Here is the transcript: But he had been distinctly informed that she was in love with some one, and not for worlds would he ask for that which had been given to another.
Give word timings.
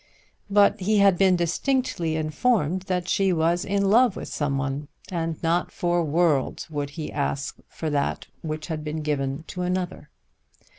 But 0.49 0.79
he 0.79 0.97
had 0.97 1.15
been 1.15 1.35
distinctly 1.35 2.15
informed 2.15 2.81
that 2.89 3.07
she 3.07 3.31
was 3.31 3.63
in 3.63 3.87
love 3.91 4.15
with 4.15 4.29
some 4.29 4.57
one, 4.57 4.87
and 5.11 5.37
not 5.43 5.71
for 5.71 6.03
worlds 6.03 6.71
would 6.71 6.89
he 6.97 7.11
ask 7.13 7.57
for 7.67 7.91
that 7.91 8.25
which 8.41 8.65
had 8.65 8.83
been 8.83 9.03
given 9.03 9.43
to 9.49 9.61
another. 9.61 10.09